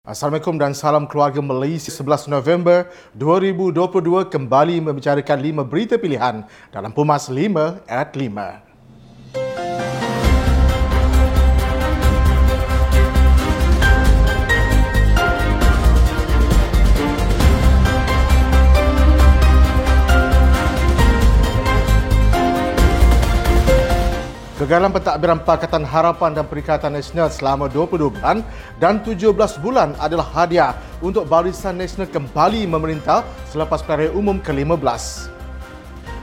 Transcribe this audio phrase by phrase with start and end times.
[0.00, 2.88] Assalamualaikum dan salam keluarga Malaysia 11 November
[3.20, 6.40] 2022 kembali membicarakan lima berita pilihan
[6.72, 8.69] dalam Pumas 5 at 5.
[24.70, 28.38] Kegagalan pentadbiran Pakatan Harapan dan Perikatan Nasional selama 22 bulan
[28.78, 35.26] dan 17 bulan adalah hadiah untuk Barisan Nasional kembali memerintah selepas pilihan umum ke-15.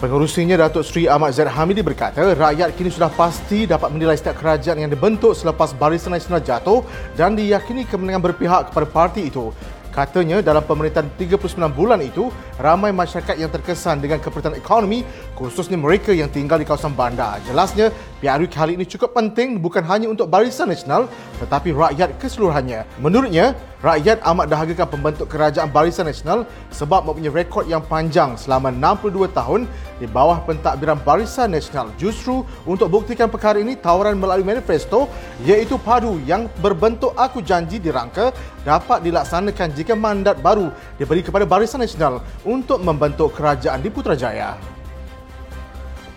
[0.00, 4.80] Pengurusinya Datuk Seri Ahmad Zaid Hamidi berkata, rakyat kini sudah pasti dapat menilai setiap kerajaan
[4.80, 6.80] yang dibentuk selepas Barisan Nasional jatuh
[7.20, 9.52] dan diyakini kemenangan berpihak kepada parti itu.
[9.90, 12.30] Katanya dalam pemerintahan 39 bulan itu,
[12.62, 15.02] ramai masyarakat yang terkesan dengan keperluan ekonomi,
[15.34, 17.42] khususnya mereka yang tinggal di kawasan bandar.
[17.42, 21.08] Jelasnya, PRU kali ini cukup penting bukan hanya untuk Barisan Nasional,
[21.40, 22.84] tetapi rakyat keseluruhannya.
[23.00, 29.24] Menurutnya, rakyat amat dahagiakan pembentuk kerajaan Barisan Nasional sebab mempunyai rekod yang panjang selama 62
[29.32, 29.64] tahun
[29.96, 31.88] di bawah pentadbiran Barisan Nasional.
[31.96, 35.08] Justru untuk buktikan perkara ini, tawaran melalui manifesto
[35.40, 38.36] iaitu padu yang berbentuk aku janji dirangka
[38.68, 40.68] dapat dilaksanakan jika mandat baru
[41.00, 44.79] diberi kepada Barisan Nasional untuk membentuk kerajaan di Putrajaya.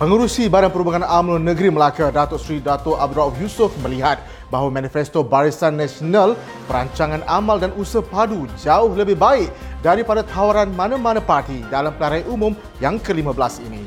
[0.00, 4.16] Pengurusi Badan Perhubungan UMNO Negeri Melaka Datuk Seri Datuk Abdul Rauf Yusof melihat
[4.48, 9.52] bahawa manifesto Barisan Nasional perancangan amal dan usaha padu jauh lebih baik
[9.84, 13.84] daripada tawaran mana-mana parti dalam pilihan umum yang ke-15 ini.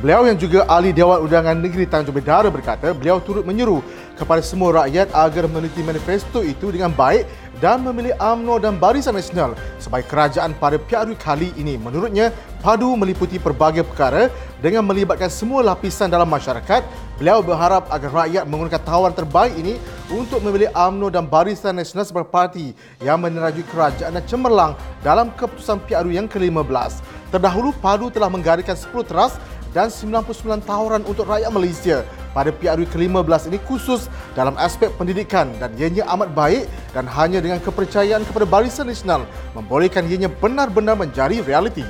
[0.00, 3.84] Beliau yang juga ahli Dewan Undangan Negeri Tanjung Bidara berkata beliau turut menyeru
[4.16, 7.28] kepada semua rakyat agar meneliti manifesto itu dengan baik
[7.60, 11.80] dan memilih UMNO dan Barisan Nasional sebagai kerajaan pada PRU kali ini.
[11.80, 14.28] Menurutnya, padu meliputi pelbagai perkara
[14.60, 16.84] dengan melibatkan semua lapisan dalam masyarakat.
[17.16, 19.80] Beliau berharap agar rakyat menggunakan tawaran terbaik ini
[20.12, 25.80] untuk memilih UMNO dan Barisan Nasional sebagai parti yang meneraju kerajaan dan cemerlang dalam keputusan
[25.88, 27.00] PRU yang ke-15.
[27.32, 29.40] Terdahulu, padu telah menggariskan 10 teras
[29.76, 32.00] dan 99 tawaran untuk rakyat Malaysia
[32.32, 36.64] pada PRU ke-15 ini khusus dalam aspek pendidikan dan ianya amat baik
[36.96, 41.84] dan hanya dengan kepercayaan kepada Barisan Nasional membolehkan ianya benar-benar menjadi realiti.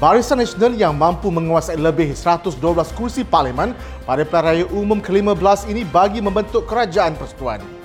[0.00, 2.56] Barisan Nasional yang mampu menguasai lebih 112
[2.96, 3.76] kursi parlimen
[4.08, 7.83] pada raya umum ke-15 ini bagi membentuk kerajaan persekutuan.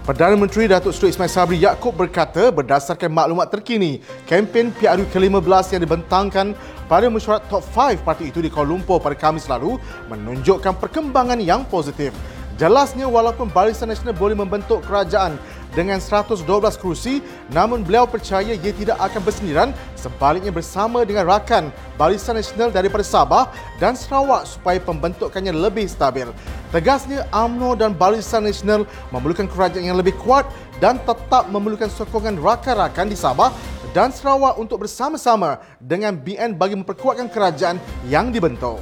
[0.00, 5.82] Perdana Menteri Datuk Seri Ismail Sabri Yaakob berkata berdasarkan maklumat terkini, kempen PRU ke-15 yang
[5.84, 6.46] dibentangkan
[6.88, 9.76] pada mesyuarat top 5 parti itu di Kuala Lumpur pada Khamis lalu
[10.08, 12.16] menunjukkan perkembangan yang positif.
[12.56, 15.36] Jelasnya walaupun Barisan Nasional boleh membentuk kerajaan
[15.76, 16.48] dengan 112
[16.80, 17.20] kerusi,
[17.52, 21.68] namun beliau percaya ia tidak akan bersendirian sebaliknya bersama dengan rakan
[22.00, 26.28] Barisan Nasional daripada Sabah dan Sarawak supaya pembentukannya lebih stabil.
[26.70, 30.46] Tegasnya AMNO dan Barisan Nasional memerlukan kerajaan yang lebih kuat
[30.78, 33.50] dan tetap memerlukan sokongan rakan-rakan di Sabah
[33.90, 38.78] dan Sarawak untuk bersama-sama dengan BN bagi memperkuatkan kerajaan yang dibentuk.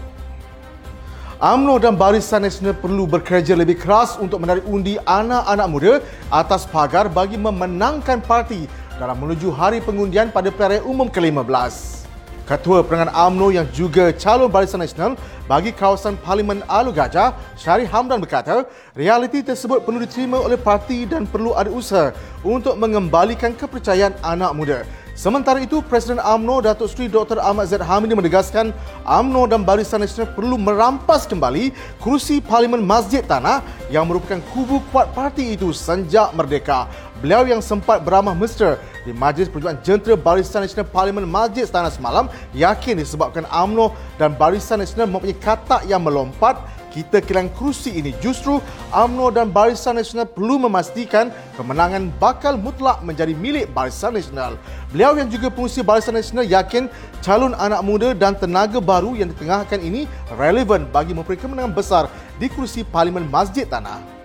[1.40, 5.92] UMNO dan Barisan Nasional perlu bekerja lebih keras untuk menarik undi anak-anak muda
[6.28, 8.68] atas pagar bagi memenangkan parti
[9.00, 12.07] dalam menuju hari pengundian pada pilihan umum ke-15.
[12.48, 18.24] Ketua Perangan UMNO yang juga calon Barisan Nasional bagi kawasan Parlimen Alu Gajah, Syari Hamdan
[18.24, 18.64] berkata,
[18.96, 24.88] realiti tersebut perlu diterima oleh parti dan perlu ada usaha untuk mengembalikan kepercayaan anak muda.
[25.18, 27.42] Sementara itu, Presiden AMNO Datuk Seri Dr.
[27.42, 28.70] Ahmad Zaid Hamidi menegaskan
[29.02, 35.10] AMNO dan Barisan Nasional perlu merampas kembali kerusi Parlimen Masjid Tanah yang merupakan kubu kuat
[35.10, 36.86] parti itu sejak merdeka.
[37.18, 42.30] Beliau yang sempat beramah mesra di Majlis Perjuangan Jentera Barisan Nasional Parlimen Masjid Tanah semalam
[42.54, 46.62] yakin disebabkan AMNO dan Barisan Nasional mempunyai katak yang melompat
[46.92, 48.12] kita kehilangan kerusi ini.
[48.18, 48.60] Justru
[48.90, 54.58] UMNO dan Barisan Nasional perlu memastikan kemenangan bakal mutlak menjadi milik Barisan Nasional.
[54.90, 56.90] Beliau yang juga pengurusi Barisan Nasional yakin
[57.22, 62.04] calon anak muda dan tenaga baru yang ditengahkan ini relevan bagi memperoleh kemenangan besar
[62.36, 64.17] di kerusi Parlimen Masjid Tanah.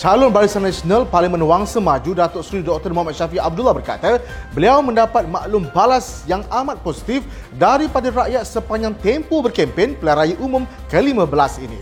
[0.00, 2.88] Calon Barisan Nasional Parlimen Wangsa Maju Datuk Seri Dr.
[2.88, 4.16] Muhammad Syafiq Abdullah berkata,
[4.56, 7.20] beliau mendapat maklum balas yang amat positif
[7.60, 11.76] daripada rakyat sepanjang tempoh berkempen pilihan raya umum ke-15 ini.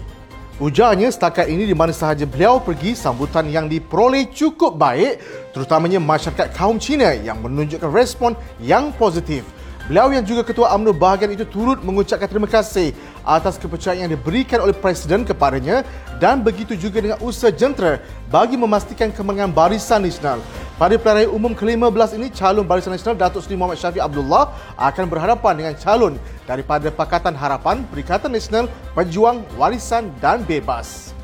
[0.59, 5.23] Ujarnya setakat ini di mana sahaja beliau pergi sambutan yang diperoleh cukup baik
[5.55, 9.47] terutamanya masyarakat kaum Cina yang menunjukkan respon yang positif.
[9.89, 12.93] Beliau yang juga ketua UMNO bahagian itu turut mengucapkan terima kasih
[13.25, 15.81] atas kepercayaan yang diberikan oleh Presiden kepadanya
[16.21, 17.97] dan begitu juga dengan usaha jentera
[18.29, 20.45] bagi memastikan kemenangan Barisan Nasional.
[20.77, 25.53] Pada pilihan umum ke-15 ini, calon Barisan Nasional Datuk Seri Muhammad Syafiq Abdullah akan berhadapan
[25.57, 31.18] dengan calon daripada Pakatan Harapan, Perikatan Nasional, Pejuang, Warisan dan Bebas.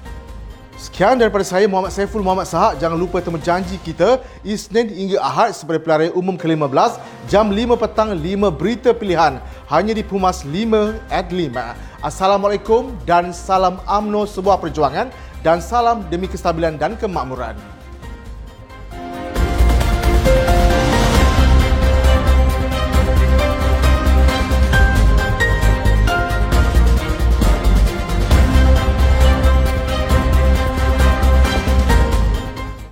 [0.85, 2.77] Sekian daripada saya Muhammad Saiful Muhammad Sahak.
[2.77, 8.13] Jangan lupa temu janji kita Isnin hingga Ahad sebagai pelarian umum ke-15 jam 5 petang
[8.13, 8.21] 5
[8.53, 9.41] berita pilihan
[9.73, 12.05] hanya di Pumas 5 at 5.
[12.05, 15.09] Assalamualaikum dan salam amno sebuah perjuangan
[15.41, 17.57] dan salam demi kestabilan dan kemakmuran.